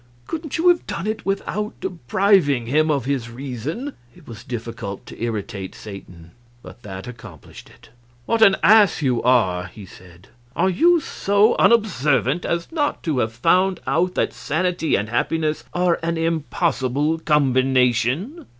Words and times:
Couldn't 0.25 0.57
you 0.57 0.67
have 0.69 0.87
done 0.87 1.05
it 1.05 1.27
without 1.27 1.79
depriving 1.79 2.65
him 2.65 2.89
of 2.89 3.05
his 3.05 3.29
reason?" 3.29 3.93
It 4.15 4.27
was 4.27 4.43
difficult 4.43 5.05
to 5.05 5.23
irritate 5.23 5.75
Satan, 5.75 6.31
but 6.63 6.81
that 6.81 7.05
accomplished 7.05 7.69
it. 7.69 7.89
"What 8.25 8.41
an 8.41 8.55
ass 8.63 9.03
you 9.03 9.21
are!" 9.21 9.67
he 9.67 9.85
said. 9.85 10.29
"Are 10.55 10.71
you 10.71 11.01
so 11.01 11.55
unobservant 11.57 12.45
as 12.45 12.71
not 12.71 13.03
to 13.03 13.19
have 13.19 13.31
found 13.33 13.79
out 13.85 14.15
that 14.15 14.33
sanity 14.33 14.95
and 14.95 15.07
happiness 15.07 15.65
are 15.71 15.99
an 16.01 16.17
impossible 16.17 17.19
combination? 17.19 18.47